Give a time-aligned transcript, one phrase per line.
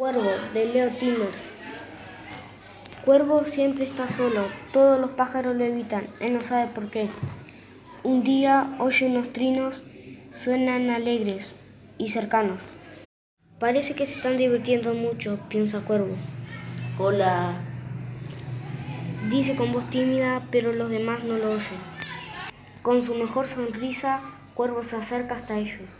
[0.00, 1.36] Cuervo, de Leo Timmers.
[3.04, 7.10] Cuervo siempre está solo, todos los pájaros lo evitan, él no sabe por qué.
[8.02, 9.82] Un día oye unos trinos,
[10.32, 11.54] suenan alegres
[11.98, 12.62] y cercanos.
[13.58, 16.16] Parece que se están divirtiendo mucho, piensa Cuervo.
[16.98, 17.60] Hola.
[19.28, 21.78] Dice con voz tímida, pero los demás no lo oyen.
[22.80, 24.22] Con su mejor sonrisa,
[24.54, 25.90] Cuervo se acerca hasta ellos.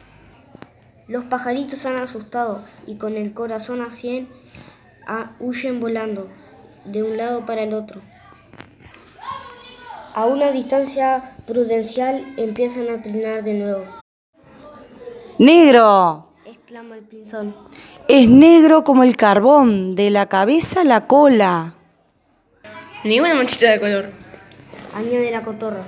[1.11, 4.29] Los pajaritos han asustado y con el corazón a cien
[5.09, 6.28] a, huyen volando
[6.84, 8.00] de un lado para el otro.
[10.14, 13.84] A una distancia prudencial empiezan a trinar de nuevo.
[15.38, 16.28] ¡Negro!
[16.45, 17.56] exclama el pinzón.
[18.06, 21.74] Es negro como el carbón, de la cabeza a la cola.
[23.02, 24.11] Ni una manchita de color.
[24.95, 25.83] Añade la cotorra.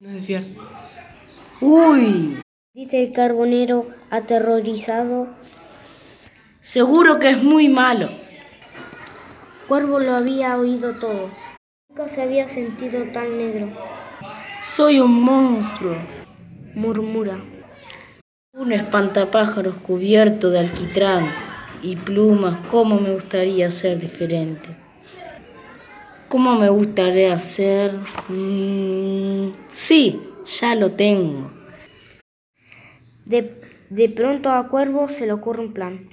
[0.00, 0.42] No es de fiar.
[1.62, 2.38] Uy,
[2.76, 5.28] Dice el carbonero aterrorizado.
[6.60, 8.10] seguro que es muy malo.
[9.66, 11.30] Cuervo lo había oído todo.
[11.88, 13.68] Nunca se había sentido tan negro.
[14.60, 15.96] Soy un monstruo.
[16.74, 17.40] Murmura.
[18.52, 21.32] Un espantapájaros cubierto de alquitrán
[21.82, 22.58] y plumas.
[22.70, 24.68] ¿Cómo me gustaría ser diferente?
[26.28, 27.98] ¿Cómo me gustaría ser?
[28.28, 30.20] Mm, sí,
[30.60, 31.55] ya lo tengo.
[33.26, 33.60] De,
[33.90, 36.06] de pronto a Cuervo se le ocurre un plan.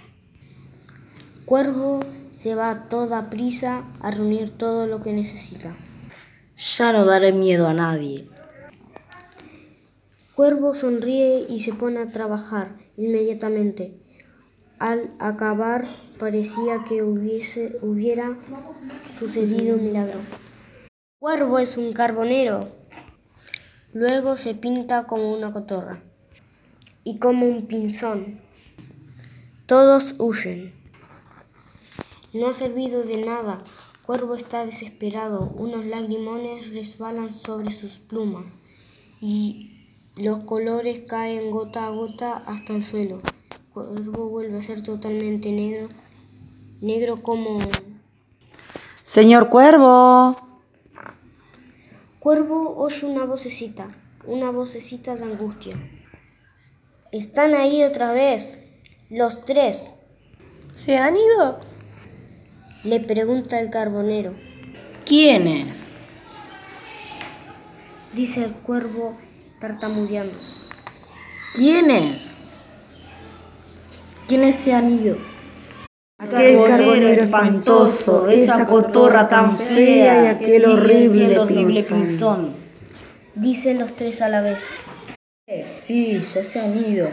[1.46, 2.00] Cuervo
[2.32, 5.76] se va a toda prisa a reunir todo lo que necesita.
[6.58, 8.28] Ya no daré miedo a nadie.
[10.34, 13.96] Cuervo sonríe y se pone a trabajar inmediatamente.
[14.80, 15.86] Al acabar
[16.18, 18.40] parecía que hubiese, hubiera
[19.20, 20.20] sucedido un milagro.
[21.20, 22.70] Cuervo es un carbonero.
[23.94, 26.02] Luego se pinta como una cotorra
[27.04, 28.40] y como un pinzón.
[29.66, 30.74] Todos huyen.
[32.34, 33.64] No ha servido de nada.
[34.06, 35.52] Cuervo está desesperado.
[35.56, 38.46] Unos lagrimones resbalan sobre sus plumas
[39.22, 43.22] y los colores caen gota a gota hasta el suelo.
[43.74, 45.90] Cuervo vuelve a ser totalmente negro,
[46.82, 47.60] negro como...
[49.04, 50.36] Señor Cuervo.
[52.20, 53.88] Cuervo oye una vocecita,
[54.26, 55.78] una vocecita de angustia.
[57.14, 58.58] Están ahí otra vez,
[59.12, 59.92] los tres,
[60.76, 61.60] ¿Se han ido?
[62.84, 64.34] le pregunta el carbonero.
[65.06, 65.76] ¿Quién es?
[68.16, 69.16] Dice el cuervo
[69.62, 70.34] tartamudeando.
[71.54, 72.32] ¿Quién es?
[74.28, 75.18] ¿Quiénes se han ido?
[76.18, 81.46] Aquel carbonero espantoso, esa cotorra tan fea y aquel horrible
[81.86, 82.56] pinzón.
[83.36, 84.58] Dicen los tres a la vez.
[85.68, 87.10] Sí, ya se han ido.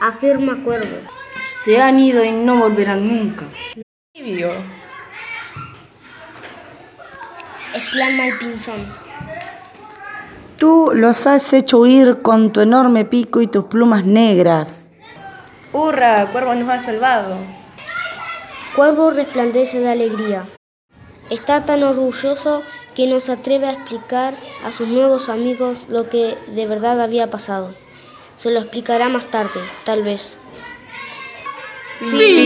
[0.00, 0.98] Afirma Cuervo.
[1.64, 3.44] Se han ido y no volverán nunca.
[4.12, 4.50] Tibio.
[7.74, 8.92] Exclama el pinzón.
[10.56, 14.88] Tú los has hecho huir con tu enorme pico y tus plumas negras.
[15.72, 16.26] ¡Hurra!
[16.32, 17.36] Cuervo nos ha salvado.
[18.74, 20.46] Cuervo resplandece de alegría.
[21.30, 22.62] Está tan orgulloso
[22.98, 27.30] que no se atreve a explicar a sus nuevos amigos lo que de verdad había
[27.30, 27.72] pasado.
[28.36, 30.32] Se lo explicará más tarde, tal vez.
[32.00, 32.37] ¡Fin!